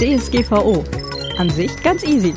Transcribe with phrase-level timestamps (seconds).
[0.00, 0.82] DSGVO.
[1.36, 2.32] An sich ganz easy.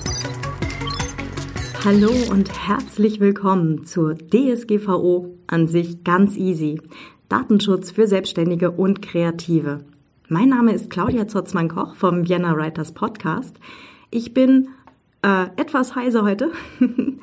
[1.86, 5.34] Hallo und herzlich willkommen zur DSGVO.
[5.48, 6.82] An sich ganz easy.
[7.30, 9.86] Datenschutz für Selbstständige und Kreative.
[10.28, 13.56] Mein Name ist Claudia Zotzmann-Koch vom Vienna Writers Podcast.
[14.12, 14.68] Ich bin
[15.22, 16.52] äh, etwas heiser heute,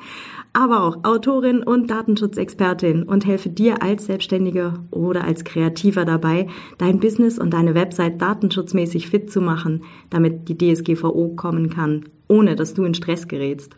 [0.53, 6.47] aber auch Autorin und Datenschutzexpertin und helfe dir als Selbstständige oder als Kreativer dabei,
[6.77, 12.55] dein Business und deine Website datenschutzmäßig fit zu machen, damit die DSGVO kommen kann, ohne
[12.55, 13.77] dass du in Stress gerätst.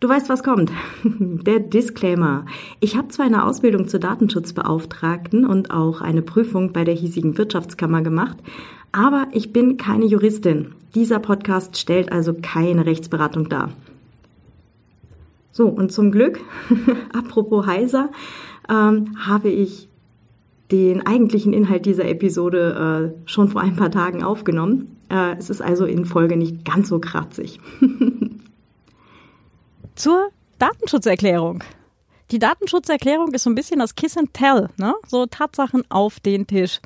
[0.00, 0.70] Du weißt, was kommt.
[1.04, 2.44] Der Disclaimer.
[2.80, 8.02] Ich habe zwar eine Ausbildung zur Datenschutzbeauftragten und auch eine Prüfung bei der hiesigen Wirtschaftskammer
[8.02, 8.36] gemacht,
[8.92, 10.74] aber ich bin keine Juristin.
[10.94, 13.70] Dieser Podcast stellt also keine Rechtsberatung dar.
[15.56, 16.40] So, und zum Glück,
[17.14, 18.10] apropos heiser,
[18.68, 19.88] ähm, habe ich
[20.70, 24.98] den eigentlichen Inhalt dieser Episode äh, schon vor ein paar Tagen aufgenommen.
[25.08, 27.58] Äh, es ist also in Folge nicht ganz so kratzig.
[29.94, 31.64] Zur Datenschutzerklärung.
[32.32, 34.94] Die Datenschutzerklärung ist so ein bisschen das Kiss and Tell, ne?
[35.08, 36.82] so Tatsachen auf den Tisch.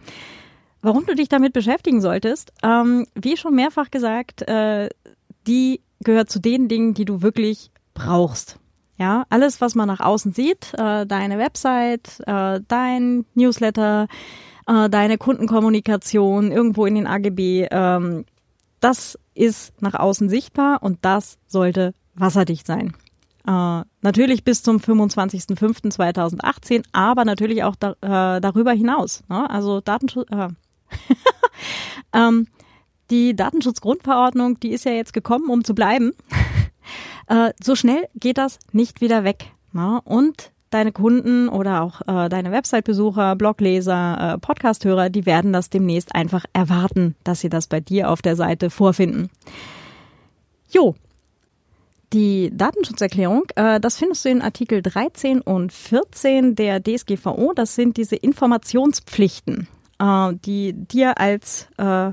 [0.80, 4.90] Warum du dich damit beschäftigen solltest, ähm, wie schon mehrfach gesagt, äh,
[5.48, 8.56] die gehört zu den Dingen, die du wirklich brauchst.
[8.96, 14.08] Ja, alles, was man nach außen sieht, äh, deine Website, äh, dein Newsletter,
[14.66, 18.26] äh, deine Kundenkommunikation irgendwo in den AGB, ähm,
[18.80, 22.92] das ist nach außen sichtbar und das sollte wasserdicht sein.
[23.46, 29.22] Äh, natürlich bis zum 25.05.2018, aber natürlich auch da, äh, darüber hinaus.
[29.28, 29.48] Ne?
[29.48, 30.28] Also Datenschutz.
[30.30, 30.48] Äh,
[32.12, 32.48] ähm,
[33.10, 36.12] die Datenschutzgrundverordnung, die ist ja jetzt gekommen, um zu bleiben.
[37.30, 39.52] Äh, so schnell geht das nicht wieder weg.
[39.72, 40.00] Ne?
[40.04, 46.14] Und deine Kunden oder auch äh, deine Website-Besucher, Blogleser, äh, Podcast-Hörer, die werden das demnächst
[46.14, 49.30] einfach erwarten, dass sie das bei dir auf der Seite vorfinden.
[50.70, 50.96] Jo,
[52.12, 57.52] die Datenschutzerklärung, äh, das findest du in Artikel 13 und 14 der DSGVO.
[57.54, 59.68] Das sind diese Informationspflichten,
[60.00, 62.10] äh, die dir als äh,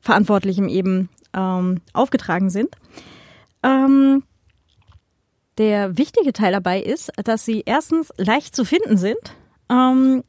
[0.00, 2.74] Verantwortlichem eben ähm, aufgetragen sind.
[3.62, 4.24] Ähm,
[5.58, 9.36] der wichtige Teil dabei ist, dass sie erstens leicht zu finden sind.
[9.70, 10.24] Ähm,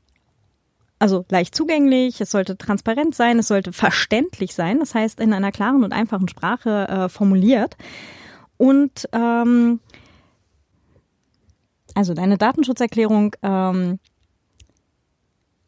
[1.00, 5.52] also leicht zugänglich, es sollte transparent sein, es sollte verständlich sein, das heißt in einer
[5.52, 7.76] klaren und einfachen Sprache äh, formuliert.
[8.58, 9.80] Und ähm,
[11.96, 14.00] also deine Datenschutzerklärung ähm,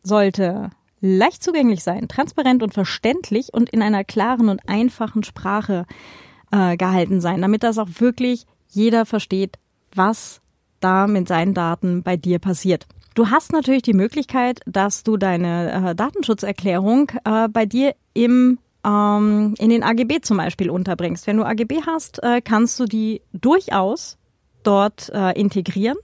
[0.04, 0.70] sollte
[1.02, 7.20] leicht zugänglich sein, transparent und verständlich und in einer klaren und einfachen Sprache äh, gehalten
[7.22, 9.58] sein, damit das auch wirklich jeder versteht,
[9.94, 10.42] was
[10.80, 12.88] da mit seinen Daten bei dir passiert.
[13.16, 19.56] Du hast natürlich die Möglichkeit, dass du deine äh, Datenschutzerklärung äh, bei dir im ähm,
[19.58, 21.26] in den AGB zum Beispiel unterbringst.
[21.26, 24.18] Wenn du AGB hast, äh, kannst du die durchaus
[24.64, 25.98] dort äh, integrieren.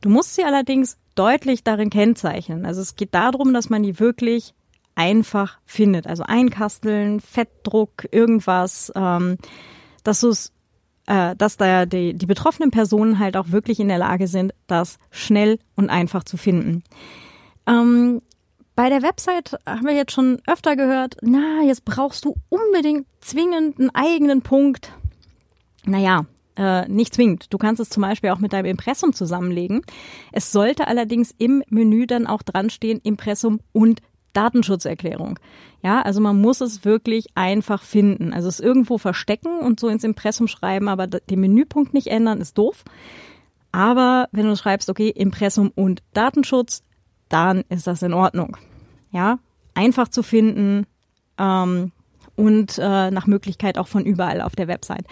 [0.00, 2.64] Du musst sie allerdings deutlich darin kennzeichnen.
[2.66, 4.54] Also es geht darum, dass man die wirklich
[4.94, 6.06] einfach findet.
[6.06, 9.36] Also einkasteln, Fettdruck, irgendwas, ähm,
[10.02, 10.52] dass du es
[11.06, 14.98] äh, dass da die, die betroffenen Personen halt auch wirklich in der Lage sind, das
[15.10, 16.82] schnell und einfach zu finden.
[17.66, 18.22] Ähm,
[18.76, 23.78] bei der Website haben wir jetzt schon öfter gehört, na, jetzt brauchst du unbedingt zwingend
[23.78, 24.92] einen eigenen Punkt.
[25.84, 26.26] Naja,
[26.56, 27.52] äh, nicht zwingend.
[27.52, 29.82] Du kannst es zum Beispiel auch mit deinem Impressum zusammenlegen.
[30.32, 34.00] Es sollte allerdings im Menü dann auch dran stehen, Impressum und
[34.34, 35.38] Datenschutzerklärung.
[35.82, 38.32] Ja, also man muss es wirklich einfach finden.
[38.32, 42.58] Also es irgendwo verstecken und so ins Impressum schreiben, aber den Menüpunkt nicht ändern, ist
[42.58, 42.84] doof.
[43.72, 46.82] Aber wenn du schreibst, okay, Impressum und Datenschutz,
[47.28, 48.56] dann ist das in Ordnung.
[49.10, 49.38] Ja,
[49.74, 50.86] einfach zu finden
[51.38, 51.92] ähm,
[52.36, 55.04] und äh, nach Möglichkeit auch von überall auf der Website.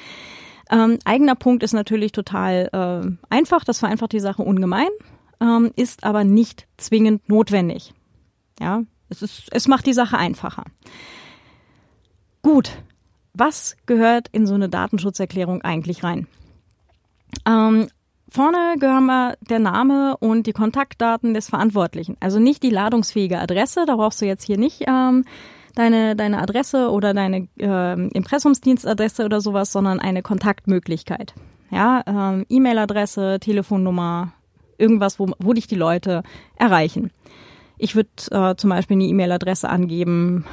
[0.70, 4.88] Ähm, eigener Punkt ist natürlich total äh, einfach, das vereinfacht die Sache ungemein,
[5.40, 7.92] ähm, ist aber nicht zwingend notwendig.
[8.60, 8.82] Ja,
[9.12, 10.64] es, ist, es macht die Sache einfacher.
[12.42, 12.72] Gut,
[13.34, 16.26] was gehört in so eine Datenschutzerklärung eigentlich rein?
[17.46, 17.88] Ähm,
[18.28, 22.16] Vorne gehören wir der Name und die Kontaktdaten des Verantwortlichen.
[22.18, 25.26] Also nicht die ladungsfähige Adresse, da brauchst du jetzt hier nicht ähm,
[25.74, 31.34] deine, deine Adresse oder deine äh, Impressumsdienstadresse oder sowas, sondern eine Kontaktmöglichkeit.
[31.70, 34.32] Ja, ähm, E-Mail-Adresse, Telefonnummer,
[34.78, 36.22] irgendwas, wo, wo dich die Leute
[36.56, 37.10] erreichen.
[37.82, 40.44] Ich würde äh, zum Beispiel eine E-Mail-Adresse angeben,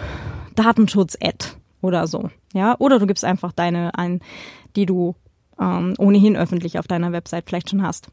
[0.55, 1.45] Datenschutz-Ad
[1.79, 2.31] oder so.
[2.55, 4.21] Ja, oder du gibst einfach deine ein,
[4.75, 5.13] die du
[5.61, 8.07] ähm, ohnehin öffentlich auf deiner Website vielleicht schon hast.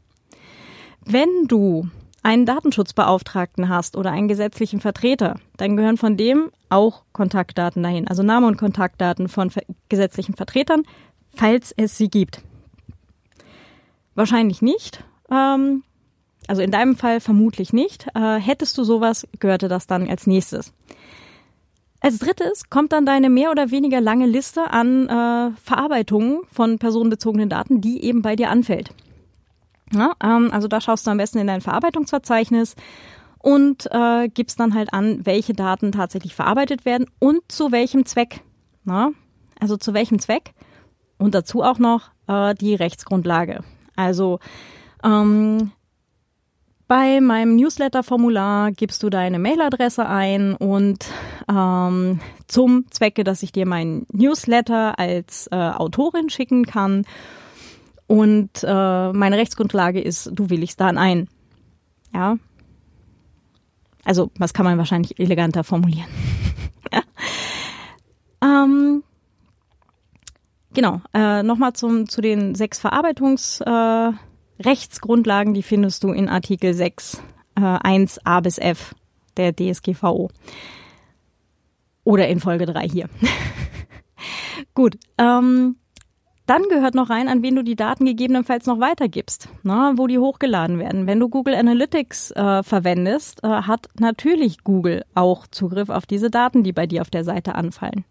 [1.03, 1.89] Wenn du
[2.21, 8.21] einen Datenschutzbeauftragten hast oder einen gesetzlichen Vertreter, dann gehören von dem auch Kontaktdaten dahin, also
[8.21, 9.51] Name und Kontaktdaten von
[9.89, 10.83] gesetzlichen Vertretern,
[11.33, 12.43] falls es sie gibt.
[14.13, 15.03] Wahrscheinlich nicht.
[15.31, 15.81] Ähm,
[16.47, 18.07] also in deinem Fall vermutlich nicht.
[18.15, 20.73] Äh, hättest du sowas, gehörte das dann als nächstes.
[21.99, 27.49] Als drittes kommt dann deine mehr oder weniger lange Liste an äh, Verarbeitungen von personenbezogenen
[27.49, 28.91] Daten, die eben bei dir anfällt.
[29.93, 32.75] Ja, ähm, also da schaust du am besten in dein Verarbeitungsverzeichnis
[33.39, 38.41] und äh, gibst dann halt an, welche Daten tatsächlich verarbeitet werden und zu welchem Zweck.
[38.83, 39.11] Na?
[39.59, 40.53] Also zu welchem Zweck
[41.17, 43.63] und dazu auch noch äh, die Rechtsgrundlage.
[43.95, 44.39] Also
[45.03, 45.71] ähm,
[46.87, 51.05] bei meinem Newsletter-Formular gibst du deine Mailadresse ein und
[51.49, 57.05] ähm, zum Zwecke, dass ich dir meinen Newsletter als äh, Autorin schicken kann.
[58.07, 61.27] Und äh, meine Rechtsgrundlage ist, du willigst dann ein.
[62.13, 62.37] Ja.
[64.05, 66.07] Also, was kann man wahrscheinlich eleganter formulieren?
[68.41, 69.03] ähm,
[70.73, 74.13] genau, äh, nochmal zu den sechs Verarbeitungs- äh,
[74.59, 77.21] Rechtsgrundlagen, die findest du in Artikel 6,
[77.55, 78.95] äh, 1a bis f
[79.37, 80.29] der DSGVO.
[82.03, 83.09] Oder in Folge 3 hier.
[84.73, 85.75] Gut, ähm,
[86.47, 90.17] dann gehört noch rein, an wen du die Daten gegebenenfalls noch weitergibst, ne, wo die
[90.17, 91.05] hochgeladen werden.
[91.05, 96.63] Wenn du Google Analytics äh, verwendest, äh, hat natürlich Google auch Zugriff auf diese Daten,
[96.63, 98.05] die bei dir auf der Seite anfallen.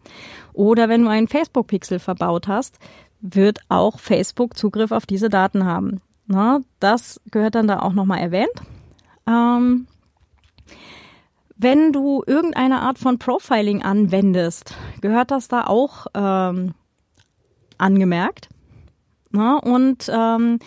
[0.53, 2.79] Oder wenn du einen Facebook-Pixel verbaut hast,
[3.23, 6.03] wird auch Facebook Zugriff auf diese Daten haben.
[6.27, 8.51] Na, das gehört dann da auch nochmal erwähnt.
[9.29, 9.87] Ähm,
[11.57, 16.75] wenn du irgendeine Art von Profiling anwendest, gehört das da auch ähm,
[17.79, 18.49] angemerkt.
[19.31, 20.59] Na, und ähm,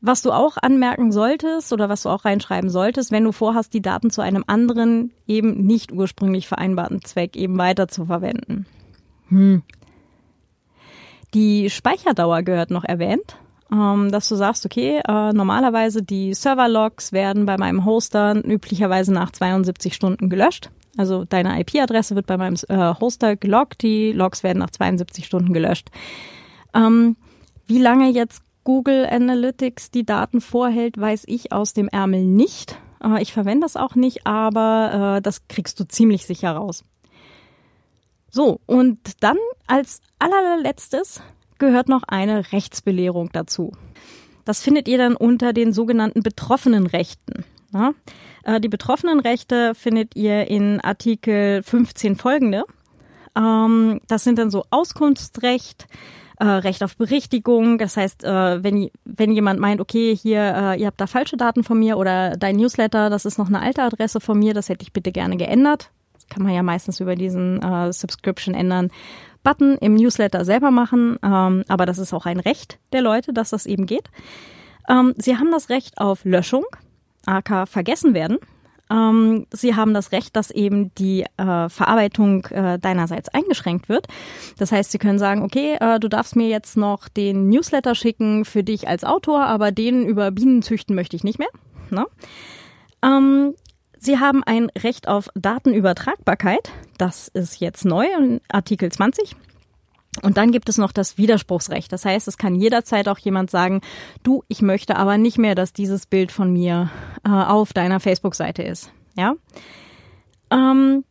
[0.00, 3.82] was du auch anmerken solltest oder was du auch reinschreiben solltest, wenn du vorhast, die
[3.82, 8.66] Daten zu einem anderen, eben nicht ursprünglich vereinbarten Zweck eben weiter zu verwenden.
[9.28, 9.62] Hm.
[11.32, 13.36] Die Speicherdauer gehört noch erwähnt
[13.74, 19.32] ähm, dass du sagst, okay, äh, normalerweise die Server-Logs werden bei meinem Hoster üblicherweise nach
[19.32, 20.70] 72 Stunden gelöscht.
[20.96, 25.52] Also deine IP-Adresse wird bei meinem äh, Hoster geloggt, die Logs werden nach 72 Stunden
[25.52, 25.90] gelöscht.
[26.72, 27.16] Ähm,
[27.66, 32.78] wie lange jetzt Google Analytics die Daten vorhält, weiß ich aus dem Ärmel nicht.
[33.02, 36.84] Äh, ich verwende das auch nicht, aber äh, das kriegst du ziemlich sicher raus.
[38.30, 41.20] So, und dann als allerletztes
[41.64, 43.72] gehört noch eine Rechtsbelehrung dazu.
[44.44, 47.44] Das findet ihr dann unter den sogenannten betroffenen Rechten.
[47.72, 47.92] Ja?
[48.44, 52.64] Äh, die betroffenen Rechte findet ihr in Artikel 15 folgende.
[53.36, 55.86] Ähm, das sind dann so Auskunftsrecht,
[56.38, 57.78] äh, Recht auf Berichtigung.
[57.78, 61.78] Das heißt, äh, wenn, wenn jemand meint, okay, hier, ihr habt da falsche Daten von
[61.78, 64.92] mir oder dein Newsletter, das ist noch eine alte Adresse von mir, das hätte ich
[64.92, 65.90] bitte gerne geändert.
[66.12, 67.60] Das kann man ja meistens über diesen
[67.92, 68.90] Subscription ändern.
[69.44, 73.50] Button im Newsletter selber machen, ähm, aber das ist auch ein Recht der Leute, dass
[73.50, 74.10] das eben geht.
[74.88, 76.64] Ähm, sie haben das Recht auf Löschung,
[77.26, 78.38] aka vergessen werden.
[78.90, 84.08] Ähm, sie haben das Recht, dass eben die äh, Verarbeitung äh, deinerseits eingeschränkt wird.
[84.58, 88.44] Das heißt, Sie können sagen, okay, äh, du darfst mir jetzt noch den Newsletter schicken
[88.44, 91.48] für dich als Autor, aber den über Bienen züchten möchte ich nicht mehr.
[91.90, 92.06] Ne?
[93.02, 93.54] Ähm,
[93.98, 96.70] Sie haben ein Recht auf Datenübertragbarkeit.
[96.98, 99.36] Das ist jetzt neu in Artikel 20.
[100.22, 101.92] Und dann gibt es noch das Widerspruchsrecht.
[101.92, 103.80] Das heißt, es kann jederzeit auch jemand sagen,
[104.22, 106.90] du, ich möchte aber nicht mehr, dass dieses Bild von mir
[107.24, 108.92] äh, auf deiner Facebook-Seite ist.
[109.16, 109.34] Ja.
[110.52, 111.04] Ähm,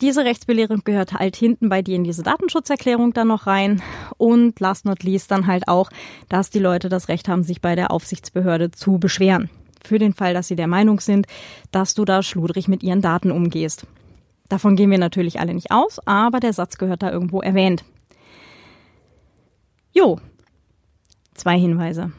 [0.00, 3.82] diese Rechtsbelehrung gehört halt hinten bei dir in diese Datenschutzerklärung dann noch rein.
[4.16, 5.90] Und last not least dann halt auch,
[6.28, 9.50] dass die Leute das Recht haben, sich bei der Aufsichtsbehörde zu beschweren
[9.84, 11.26] für den Fall, dass sie der Meinung sind,
[11.70, 13.86] dass du da schludrig mit ihren Daten umgehst.
[14.52, 17.86] Davon gehen wir natürlich alle nicht aus, aber der Satz gehört da irgendwo erwähnt.
[19.92, 20.20] Jo,
[21.32, 22.12] zwei Hinweise.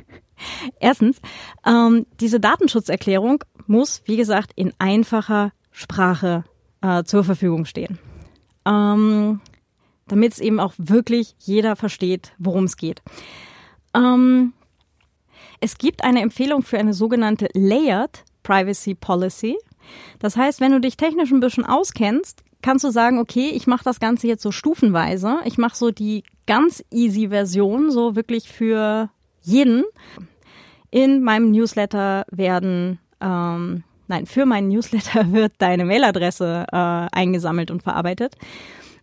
[0.80, 1.20] Erstens,
[1.66, 6.44] ähm, diese Datenschutzerklärung muss, wie gesagt, in einfacher Sprache
[6.80, 7.98] äh, zur Verfügung stehen.
[8.64, 9.42] Ähm,
[10.06, 13.02] damit es eben auch wirklich jeder versteht, worum es geht.
[13.94, 14.54] Ähm,
[15.60, 19.58] es gibt eine Empfehlung für eine sogenannte Layered Privacy Policy.
[20.18, 23.84] Das heißt, wenn du dich technisch ein bisschen auskennst, kannst du sagen, okay, ich mache
[23.84, 25.38] das Ganze jetzt so stufenweise.
[25.44, 29.10] Ich mache so die ganz easy Version, so wirklich für
[29.42, 29.84] jeden.
[30.90, 37.82] In meinem Newsletter werden, ähm, nein, für meinen Newsletter wird deine Mailadresse äh, eingesammelt und
[37.82, 38.36] verarbeitet.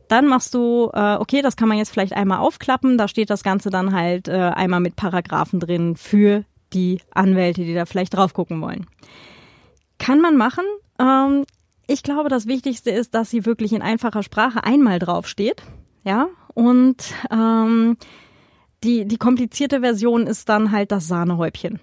[0.08, 2.98] Dann machst du, äh, okay, das kann man jetzt vielleicht einmal aufklappen.
[2.98, 7.74] Da steht das Ganze dann halt äh, einmal mit Paragraphen drin für die Anwälte, die
[7.74, 8.86] da vielleicht drauf gucken wollen.
[9.97, 10.65] Kann man machen.
[10.99, 11.45] Ähm,
[11.87, 15.61] ich glaube, das Wichtigste ist, dass sie wirklich in einfacher Sprache einmal draufsteht.
[16.03, 16.97] Ja, und
[17.31, 17.97] ähm,
[18.83, 21.79] die, die komplizierte Version ist dann halt das Sahnehäubchen.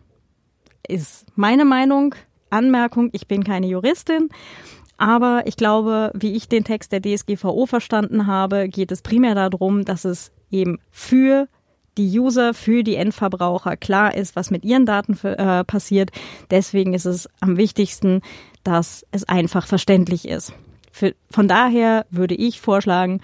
[0.87, 2.15] Ist meine Meinung,
[2.51, 4.29] Anmerkung, ich bin keine Juristin.
[4.99, 9.85] Aber ich glaube, wie ich den Text der DSGVO verstanden habe, geht es primär darum,
[9.85, 11.49] dass es eben für
[11.99, 16.11] die User, für die Endverbraucher klar ist, was mit ihren Daten für, äh, passiert.
[16.51, 18.23] Deswegen ist es am wichtigsten,
[18.65, 20.53] dass es einfach verständlich ist.
[20.91, 23.21] Für, von daher würde ich vorschlagen,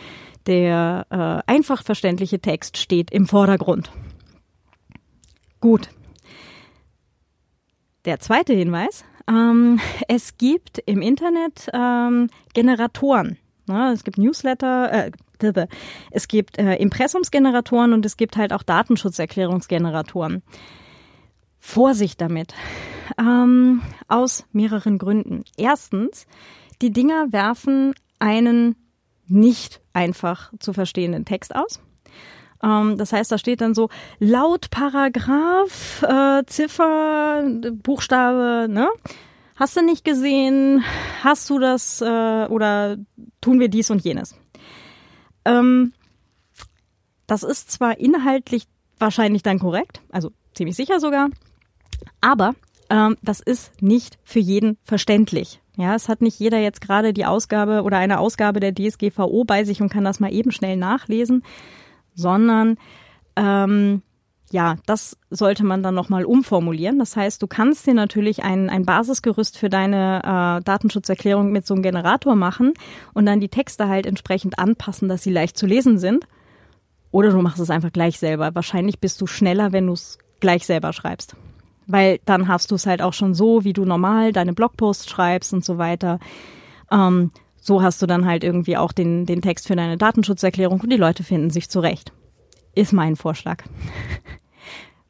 [0.47, 3.91] der äh, einfach verständliche Text steht im Vordergrund.
[5.61, 5.91] Gut.
[8.05, 9.05] Der zweite Hinweis.
[9.29, 13.37] Ähm, es gibt im Internet ähm, Generatoren.
[13.67, 13.93] Ne?
[13.93, 15.11] Es gibt Newsletter, äh,
[16.11, 20.43] es gibt äh, Impressumsgeneratoren und es gibt halt auch Datenschutzerklärungsgeneratoren.
[21.59, 22.55] Vorsicht damit.
[23.19, 25.45] Ähm, aus mehreren Gründen.
[25.57, 26.27] Erstens,
[26.81, 28.77] die Dinger werfen einen
[29.27, 31.81] nicht einfach zu verstehenden Text aus.
[32.63, 37.45] Ähm, das heißt, da steht dann so laut Paragraph, äh, Ziffer,
[37.83, 38.89] Buchstabe, ne?
[39.57, 40.85] Hast du nicht gesehen?
[41.25, 42.97] Hast du das äh, oder
[43.41, 44.37] tun wir dies und jenes?
[45.45, 45.93] Ähm,
[47.27, 48.65] das ist zwar inhaltlich
[48.99, 51.29] wahrscheinlich dann korrekt, also ziemlich sicher sogar,
[52.21, 52.55] aber
[52.91, 55.61] ähm, das ist nicht für jeden verständlich.
[55.77, 59.63] Ja, es hat nicht jeder jetzt gerade die Ausgabe oder eine Ausgabe der DSGVO bei
[59.65, 61.45] sich und kann das mal eben schnell nachlesen,
[62.15, 62.79] sondern
[63.37, 64.03] ähm,
[64.51, 66.99] ja, das sollte man dann nochmal umformulieren.
[66.99, 70.21] Das heißt, du kannst dir natürlich ein, ein Basisgerüst für deine
[70.59, 72.73] äh, Datenschutzerklärung mit so einem Generator machen
[73.15, 76.27] und dann die Texte halt entsprechend anpassen, dass sie leicht zu lesen sind.
[77.11, 78.55] Oder du machst es einfach gleich selber.
[78.55, 81.37] Wahrscheinlich bist du schneller, wenn du es gleich selber schreibst.
[81.87, 85.55] Weil dann hast du es halt auch schon so, wie du normal deine Blogposts schreibst
[85.55, 86.19] und so weiter.
[86.91, 90.93] Ähm, so hast du dann halt irgendwie auch den, den Text für deine Datenschutzerklärung und
[90.93, 92.13] die Leute finden sich zurecht.
[92.79, 93.65] Ist mein Vorschlag.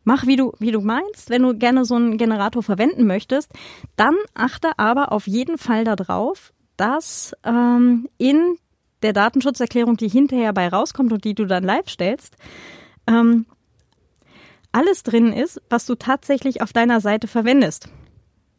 [0.02, 1.28] Mach, wie du, wie du meinst.
[1.28, 3.52] Wenn du gerne so einen Generator verwenden möchtest,
[3.94, 8.56] dann achte aber auf jeden Fall darauf, dass ähm, in
[9.02, 12.36] der Datenschutzerklärung, die hinterher bei rauskommt und die du dann live stellst,
[13.06, 13.44] ähm,
[14.72, 17.90] alles drin ist, was du tatsächlich auf deiner Seite verwendest.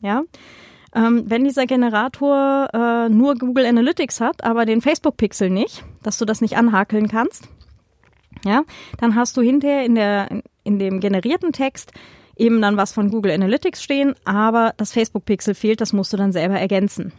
[0.02, 0.22] Ja.
[0.94, 6.26] Ähm, wenn dieser Generator äh, nur Google Analytics hat, aber den Facebook-Pixel nicht, dass du
[6.26, 7.50] das nicht anhakeln kannst,
[8.46, 8.64] ja,
[9.00, 11.92] dann hast du hinterher in der in dem generierten Text
[12.36, 16.18] eben dann was von Google Analytics stehen, aber das Facebook Pixel fehlt, das musst du
[16.18, 17.12] dann selber ergänzen.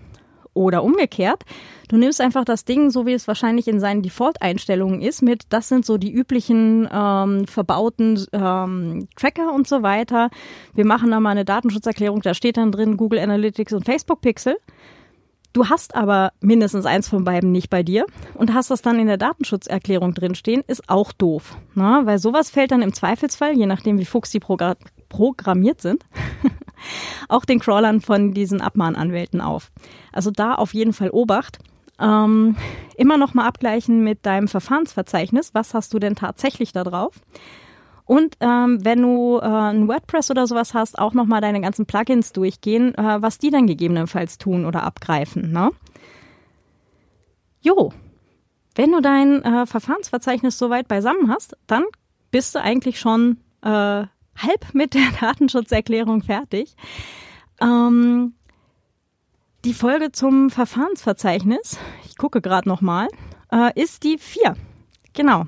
[0.52, 1.44] Oder umgekehrt,
[1.88, 5.68] du nimmst einfach das Ding, so wie es wahrscheinlich in seinen Default-Einstellungen ist, mit, das
[5.68, 10.28] sind so die üblichen ähm, verbauten ähm, Tracker und so weiter.
[10.74, 14.56] Wir machen da mal eine Datenschutzerklärung, da steht dann drin Google Analytics und Facebook Pixel.
[15.52, 19.08] Du hast aber mindestens eins von beiden nicht bei dir und hast das dann in
[19.08, 21.56] der Datenschutzerklärung drinstehen, ist auch doof.
[21.74, 24.76] Na, weil sowas fällt dann im Zweifelsfall, je nachdem wie Fuchs die Progr
[25.08, 26.04] programmiert sind,
[27.28, 29.72] auch den Crawlern von diesen Abmahnanwälten auf.
[30.12, 31.58] Also da auf jeden Fall Obacht.
[31.98, 32.56] Ähm,
[32.96, 35.52] immer noch mal abgleichen mit deinem Verfahrensverzeichnis.
[35.52, 37.20] Was hast du denn tatsächlich da drauf?
[38.10, 42.32] Und ähm, wenn du äh, ein WordPress oder sowas hast, auch nochmal deine ganzen Plugins
[42.32, 45.52] durchgehen, äh, was die dann gegebenenfalls tun oder abgreifen.
[45.52, 45.70] Ne?
[47.60, 47.92] Jo,
[48.74, 51.84] wenn du dein äh, Verfahrensverzeichnis soweit beisammen hast, dann
[52.32, 56.74] bist du eigentlich schon äh, halb mit der Datenschutzerklärung fertig.
[57.60, 58.34] Ähm,
[59.64, 63.06] die Folge zum Verfahrensverzeichnis, ich gucke gerade nochmal,
[63.52, 64.56] äh, ist die vier.
[65.12, 65.44] Genau,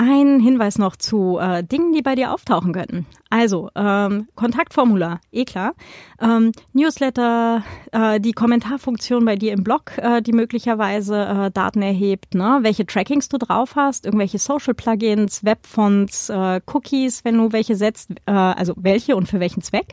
[0.00, 3.04] ein Hinweis noch zu äh, Dingen, die bei dir auftauchen könnten.
[3.28, 5.74] Also ähm, Kontaktformular, eh klar.
[6.22, 12.34] Ähm, Newsletter, äh, die Kommentarfunktion bei dir im Blog, äh, die möglicherweise äh, Daten erhebt,
[12.34, 12.60] ne?
[12.62, 18.32] welche Trackings du drauf hast, irgendwelche Social-Plugins, Webfonts, äh, Cookies, wenn du welche setzt, äh,
[18.32, 19.92] also welche und für welchen Zweck.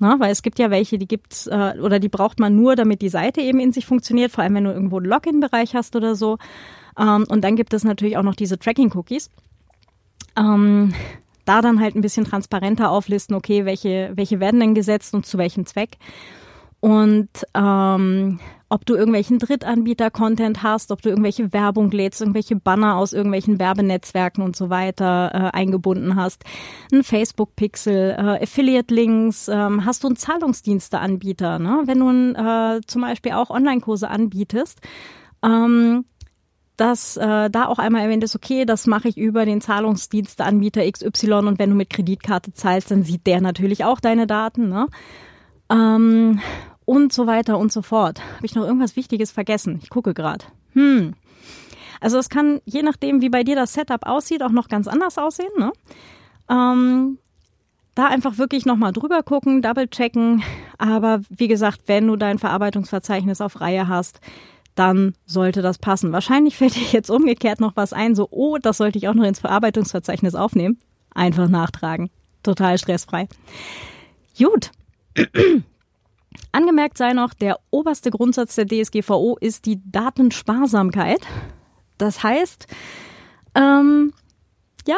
[0.00, 3.00] Na, weil es gibt ja welche, die gibt's äh, oder die braucht man nur, damit
[3.00, 6.16] die Seite eben in sich funktioniert, vor allem wenn du irgendwo einen Login-Bereich hast oder
[6.16, 6.38] so.
[7.00, 9.30] Ähm, und dann gibt es natürlich auch noch diese Tracking-Cookies.
[10.36, 10.92] Ähm,
[11.44, 15.38] da dann halt ein bisschen transparenter auflisten, okay, welche, welche werden denn gesetzt und zu
[15.38, 15.96] welchem Zweck.
[16.78, 18.40] Und ähm,
[18.70, 24.44] ob du irgendwelchen Drittanbieter-Content hast, ob du irgendwelche Werbung lädst, irgendwelche Banner aus irgendwelchen Werbenetzwerken
[24.44, 26.44] und so weiter äh, eingebunden hast,
[26.92, 31.82] ein Facebook-Pixel, äh, Affiliate-Links, ähm, hast du einen Zahlungsdienste-Anbieter, ne?
[31.84, 34.80] wenn du äh, zum Beispiel auch Online-Kurse anbietest,
[35.42, 36.04] ähm,
[36.80, 41.32] dass äh, da auch einmal erwähnt ist, okay, das mache ich über den Zahlungsdiensteanbieter XY
[41.32, 44.70] und wenn du mit Kreditkarte zahlst, dann sieht der natürlich auch deine Daten.
[44.70, 44.86] Ne?
[45.68, 46.40] Ähm,
[46.86, 48.22] und so weiter und so fort.
[48.36, 49.78] Habe ich noch irgendwas Wichtiges vergessen?
[49.82, 50.46] Ich gucke gerade.
[50.72, 51.12] Hm.
[52.00, 55.18] Also es kann, je nachdem, wie bei dir das Setup aussieht, auch noch ganz anders
[55.18, 55.52] aussehen.
[55.58, 55.72] Ne?
[56.48, 57.18] Ähm,
[57.94, 60.42] da einfach wirklich nochmal drüber gucken, double checken.
[60.78, 64.22] Aber wie gesagt, wenn du dein Verarbeitungsverzeichnis auf Reihe hast,
[64.80, 66.10] dann sollte das passen.
[66.10, 69.24] Wahrscheinlich fällt dir jetzt umgekehrt noch was ein, so, oh, das sollte ich auch noch
[69.24, 70.78] ins Verarbeitungsverzeichnis aufnehmen.
[71.14, 72.08] Einfach nachtragen.
[72.42, 73.28] Total stressfrei.
[74.38, 74.70] Gut.
[76.52, 81.20] Angemerkt sei noch, der oberste Grundsatz der DSGVO ist die Datensparsamkeit.
[81.98, 82.66] Das heißt,
[83.56, 84.14] ähm,
[84.88, 84.96] ja,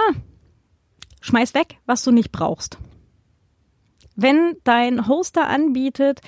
[1.23, 2.79] schmeiß weg, was du nicht brauchst.
[4.15, 6.21] Wenn dein Hoster anbietet,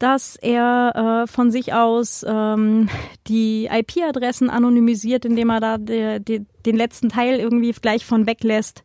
[0.00, 2.88] dass er äh, von sich aus ähm,
[3.28, 8.82] die IP-Adressen anonymisiert, indem er da de, de, den letzten Teil irgendwie gleich von weglässt,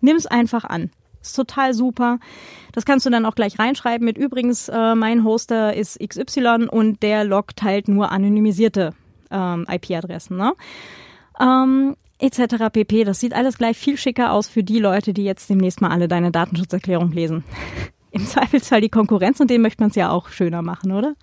[0.00, 0.90] nimm's einfach an.
[1.22, 2.18] Ist total super.
[2.72, 7.00] Das kannst du dann auch gleich reinschreiben mit übrigens, äh, mein Hoster ist XY und
[7.02, 8.92] der loggt halt nur anonymisierte
[9.30, 10.36] ähm, IP-Adressen.
[10.36, 10.52] Ne?
[11.40, 12.70] Ähm, etc.
[12.72, 13.04] pp.
[13.04, 16.08] Das sieht alles gleich viel schicker aus für die Leute, die jetzt demnächst mal alle
[16.08, 17.44] deine Datenschutzerklärung lesen.
[18.16, 21.14] Im Zweifelsfall die Konkurrenz und dem möchte man es ja auch schöner machen, oder?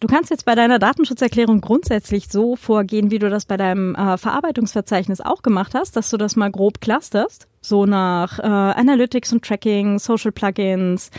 [0.00, 4.16] Du kannst jetzt bei deiner Datenschutzerklärung grundsätzlich so vorgehen, wie du das bei deinem äh,
[4.16, 9.44] Verarbeitungsverzeichnis auch gemacht hast, dass du das mal grob clusterst, so nach äh, Analytics und
[9.44, 11.10] Tracking, Social Plugins,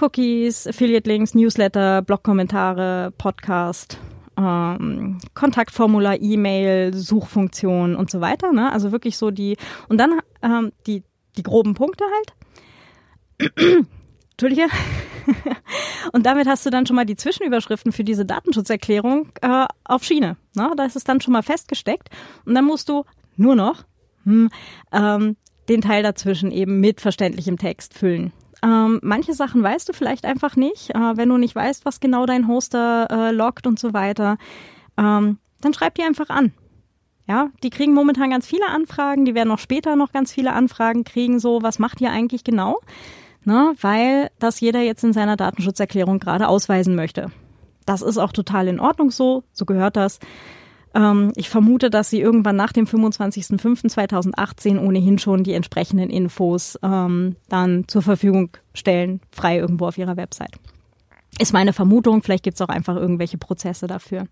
[0.00, 3.98] Cookies, Affiliate Links, Newsletter, Blogkommentare, Podcast,
[4.38, 8.52] ähm, Kontaktformular, E-Mail, Suchfunktion und so weiter.
[8.52, 8.72] Ne?
[8.72, 9.56] Also wirklich so die
[9.88, 11.02] und dann ähm, die
[11.36, 12.34] die groben Punkte halt.
[14.32, 14.66] Entschuldige.
[16.12, 20.36] Und damit hast du dann schon mal die Zwischenüberschriften für diese Datenschutzerklärung äh, auf Schiene.
[20.54, 20.72] Ne?
[20.76, 22.10] Da ist es dann schon mal festgesteckt.
[22.44, 23.04] Und dann musst du
[23.36, 23.84] nur noch
[24.24, 24.50] hm,
[24.92, 25.36] ähm,
[25.68, 28.32] den Teil dazwischen eben mit verständlichem Text füllen.
[28.62, 32.26] Ähm, manche Sachen weißt du vielleicht einfach nicht, äh, wenn du nicht weißt, was genau
[32.26, 34.38] dein Hoster äh, loggt und so weiter.
[34.96, 36.52] Ähm, dann schreib die einfach an.
[37.26, 41.04] Ja, die kriegen momentan ganz viele Anfragen, die werden auch später noch ganz viele Anfragen
[41.04, 42.80] kriegen, so, was macht ihr eigentlich genau?
[43.46, 47.30] Ne, weil das jeder jetzt in seiner Datenschutzerklärung gerade ausweisen möchte.
[47.86, 50.18] Das ist auch total in Ordnung so, so gehört das.
[50.94, 57.36] Ähm, ich vermute, dass Sie irgendwann nach dem 25.05.2018 ohnehin schon die entsprechenden Infos ähm,
[57.48, 60.58] dann zur Verfügung stellen, frei irgendwo auf Ihrer Website.
[61.38, 64.28] Ist meine Vermutung, vielleicht gibt es auch einfach irgendwelche Prozesse dafür.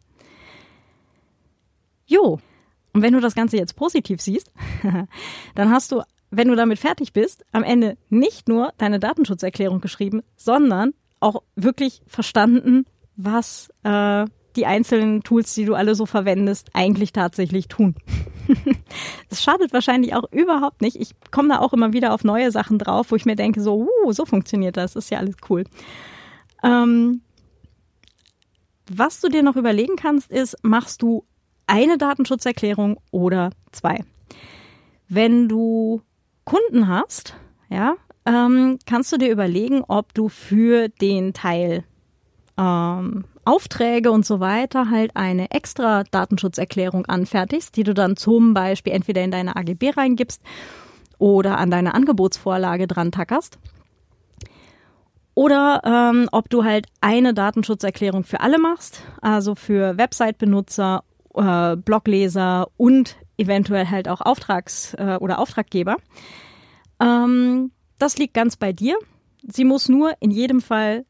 [2.07, 2.39] Jo,
[2.93, 4.53] und wenn du das Ganze jetzt positiv siehst,
[5.55, 10.23] dann hast du wenn du damit fertig bist, am Ende nicht nur deine Datenschutzerklärung geschrieben,
[10.35, 14.25] sondern auch wirklich verstanden, was äh,
[14.57, 17.95] die einzelnen Tools, die du alle so verwendest, eigentlich tatsächlich tun.
[19.29, 20.97] das schadet wahrscheinlich auch überhaupt nicht.
[20.97, 23.87] Ich komme da auch immer wieder auf neue Sachen drauf, wo ich mir denke, so,
[24.05, 25.65] uh, so funktioniert das, ist ja alles cool.
[26.65, 27.21] Ähm,
[28.91, 31.27] was du dir noch überlegen kannst, ist, machst du
[31.67, 34.03] eine Datenschutzerklärung oder zwei?
[35.09, 36.01] Wenn du
[36.45, 37.35] Kunden hast,
[37.69, 37.95] ja,
[38.27, 41.85] ähm, kannst du dir überlegen, ob du für den Teil
[42.59, 48.93] ähm, Aufträge und so weiter halt eine extra Datenschutzerklärung anfertigst, die du dann zum Beispiel
[48.93, 50.43] entweder in deine AGB reingibst
[51.19, 53.59] oder an deine Angebotsvorlage dran tackerst.
[55.35, 62.69] Oder ähm, ob du halt eine Datenschutzerklärung für alle machst, also für Website-Benutzer, äh, Blogleser
[62.77, 65.97] und eventuell halt auch Auftrags- äh, oder Auftraggeber.
[67.01, 68.97] Ähm, das liegt ganz bei dir.
[69.43, 71.05] Sie muss nur in jedem Fall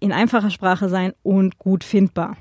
[0.00, 2.36] in einfacher Sprache sein und gut findbar.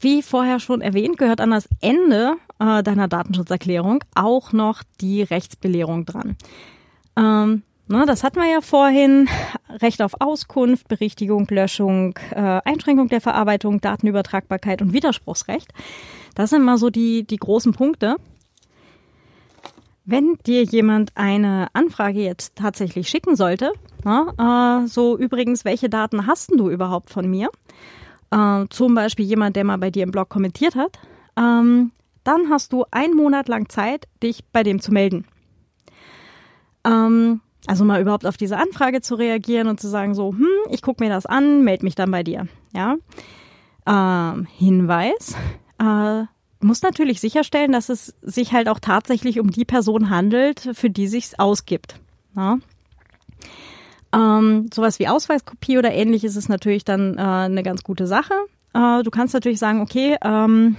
[0.00, 6.04] Wie vorher schon erwähnt, gehört an das Ende äh, deiner Datenschutzerklärung auch noch die Rechtsbelehrung
[6.04, 6.36] dran.
[7.16, 9.28] Ähm, na, das hatten wir ja vorhin.
[9.68, 15.72] Recht auf Auskunft, Berichtigung, Löschung, äh, Einschränkung der Verarbeitung, Datenübertragbarkeit und Widerspruchsrecht.
[16.34, 18.16] Das sind mal so die, die großen Punkte.
[20.04, 23.72] Wenn dir jemand eine Anfrage jetzt tatsächlich schicken sollte,
[24.04, 27.50] na, äh, so übrigens, welche Daten hast du überhaupt von mir?
[28.30, 30.98] Äh, zum Beispiel jemand, der mal bei dir im Blog kommentiert hat,
[31.36, 31.92] ähm,
[32.24, 35.24] dann hast du einen Monat lang Zeit, dich bei dem zu melden.
[36.84, 40.80] Ähm, also mal überhaupt auf diese Anfrage zu reagieren und zu sagen so, hm, ich
[40.80, 42.48] gucke mir das an, melde mich dann bei dir.
[42.72, 42.96] Ja.
[43.86, 45.36] Ähm, Hinweis,
[45.78, 46.24] äh,
[46.60, 51.06] muss natürlich sicherstellen, dass es sich halt auch tatsächlich um die Person handelt, für die
[51.06, 52.00] sich's ausgibt.
[52.34, 52.58] Ja?
[54.14, 58.32] Ähm, sowas wie Ausweiskopie oder ähnliches ist natürlich dann äh, eine ganz gute Sache.
[58.72, 60.76] Äh, du kannst natürlich sagen, okay, ähm,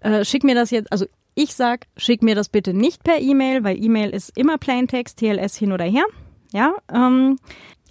[0.00, 3.64] äh, schick mir das jetzt, also ich sag, schick mir das bitte nicht per E-Mail,
[3.64, 6.04] weil E-Mail ist immer Plaintext, TLS hin oder her.
[6.52, 7.38] Ja, ähm,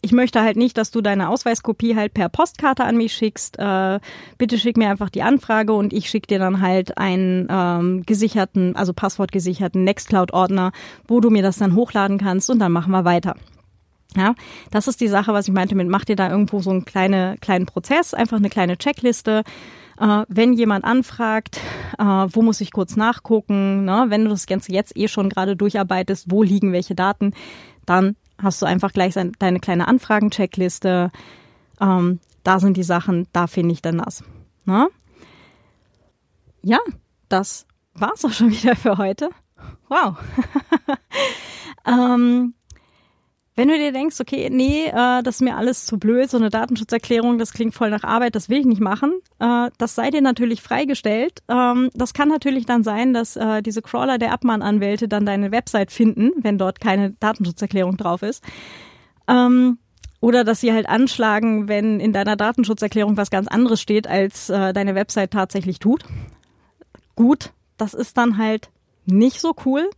[0.02, 3.58] ich möchte halt nicht, dass du deine Ausweiskopie halt per Postkarte an mich schickst.
[3.58, 4.00] Äh,
[4.38, 8.76] bitte schick mir einfach die Anfrage und ich schicke dir dann halt einen ähm, gesicherten,
[8.76, 10.74] also passwortgesicherten Nextcloud-Ordner,
[11.08, 13.36] wo du mir das dann hochladen kannst und dann machen wir weiter.
[14.16, 14.36] Ja,
[14.72, 17.38] das ist die Sache, was ich meinte mit, mach dir da irgendwo so einen kleine,
[17.40, 19.44] kleinen Prozess, einfach eine kleine Checkliste.
[20.00, 21.60] Äh, wenn jemand anfragt,
[21.98, 24.06] äh, wo muss ich kurz nachgucken, ne?
[24.10, 27.34] wenn du das Ganze jetzt eh schon gerade durcharbeitest, wo liegen welche Daten,
[27.86, 31.12] dann hast du einfach gleich deine kleine Anfragen-Checkliste.
[31.80, 34.24] Ähm, da sind die Sachen, da finde ich dann das.
[34.66, 34.88] Ne?
[36.62, 36.80] Ja,
[37.30, 39.30] das war's auch schon wieder für heute.
[39.88, 40.18] Wow.
[41.86, 42.54] ähm,
[43.56, 46.50] wenn du dir denkst, okay, nee, äh, das ist mir alles zu blöd, so eine
[46.50, 50.22] Datenschutzerklärung, das klingt voll nach Arbeit, das will ich nicht machen, äh, das sei dir
[50.22, 51.44] natürlich freigestellt.
[51.48, 55.92] Ähm, das kann natürlich dann sein, dass äh, diese Crawler der Abmahnanwälte dann deine Website
[55.92, 58.44] finden, wenn dort keine Datenschutzerklärung drauf ist.
[59.28, 59.78] Ähm,
[60.20, 64.74] oder dass sie halt anschlagen, wenn in deiner Datenschutzerklärung was ganz anderes steht, als äh,
[64.74, 66.06] deine Website tatsächlich tut.
[67.16, 68.70] Gut, das ist dann halt
[69.06, 69.90] nicht so cool.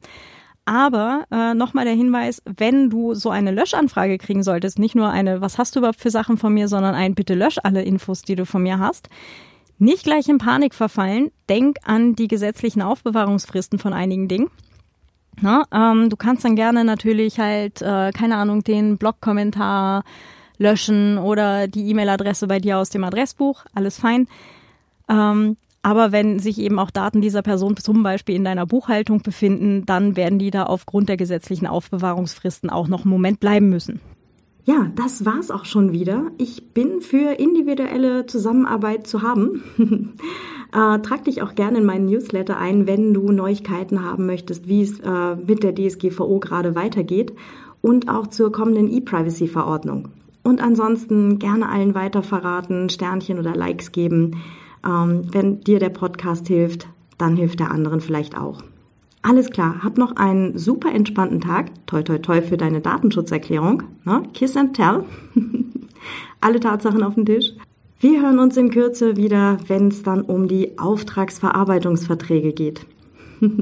[0.65, 5.39] Aber äh, nochmal der Hinweis, wenn du so eine Löschanfrage kriegen solltest, nicht nur eine,
[5.39, 8.35] was hast du überhaupt für Sachen von mir, sondern ein, bitte lösch alle Infos, die
[8.35, 9.09] du von mir hast,
[9.77, 11.31] nicht gleich in Panik verfallen.
[11.49, 14.49] Denk an die gesetzlichen Aufbewahrungsfristen von einigen Dingen.
[15.41, 20.03] Na, ähm, du kannst dann gerne natürlich halt, äh, keine Ahnung, den Blogkommentar
[20.57, 24.27] löschen oder die E-Mail-Adresse bei dir aus dem Adressbuch, alles fein.
[25.09, 29.85] Ähm, aber wenn sich eben auch Daten dieser Person zum Beispiel in deiner Buchhaltung befinden,
[29.85, 33.99] dann werden die da aufgrund der gesetzlichen Aufbewahrungsfristen auch noch einen Moment bleiben müssen.
[34.63, 36.31] Ja, das war's auch schon wieder.
[36.39, 39.61] Ich bin für individuelle Zusammenarbeit zu haben.
[40.73, 44.81] äh, trag dich auch gerne in meinen Newsletter ein, wenn du Neuigkeiten haben möchtest, wie
[44.81, 47.31] es äh, mit der DSGVO gerade weitergeht
[47.81, 50.07] und auch zur kommenden E-Privacy-Verordnung.
[50.41, 54.41] Und ansonsten gerne allen weiter verraten, Sternchen oder Likes geben.
[54.85, 58.61] Ähm, wenn dir der Podcast hilft, dann hilft der anderen vielleicht auch.
[59.21, 61.71] Alles klar, hab noch einen super entspannten Tag.
[61.87, 63.83] Toi, toi, toi für deine Datenschutzerklärung.
[64.03, 64.23] Ne?
[64.33, 65.03] Kiss and tell.
[66.41, 67.53] Alle Tatsachen auf den Tisch.
[67.99, 72.85] Wir hören uns in Kürze wieder, wenn es dann um die Auftragsverarbeitungsverträge geht.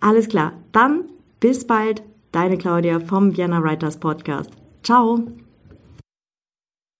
[0.00, 1.04] Alles klar, dann
[1.40, 4.50] bis bald, deine Claudia vom Vienna Writers Podcast.
[4.84, 5.24] Ciao.